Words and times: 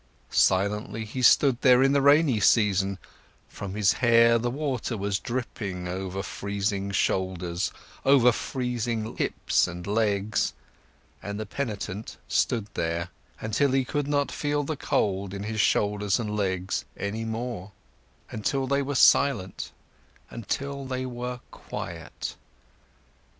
Silently, 0.31 1.05
he 1.05 1.21
stood 1.21 1.61
there 1.61 1.83
in 1.83 1.91
the 1.91 2.01
rainy 2.01 2.39
season, 2.39 2.97
from 3.47 3.75
his 3.75 3.93
hair 3.93 4.39
the 4.39 4.49
water 4.49 4.97
was 4.97 5.19
dripping 5.19 5.87
over 5.87 6.23
freezing 6.23 6.89
shoulders, 6.89 7.71
over 8.03 8.31
freezing 8.31 9.15
hips 9.17 9.67
and 9.67 9.85
legs, 9.85 10.55
and 11.21 11.39
the 11.39 11.45
penitent 11.45 12.17
stood 12.27 12.65
there, 12.73 13.09
until 13.41 13.73
he 13.73 13.85
could 13.85 14.07
not 14.07 14.31
feel 14.31 14.63
the 14.63 14.75
cold 14.75 15.35
in 15.35 15.43
his 15.43 15.61
shoulders 15.61 16.19
and 16.19 16.35
legs 16.35 16.83
any 16.97 17.23
more, 17.23 17.71
until 18.31 18.65
they 18.65 18.81
were 18.81 18.95
silent, 18.95 19.71
until 20.31 20.83
they 20.83 21.05
were 21.05 21.41
quiet. 21.51 22.35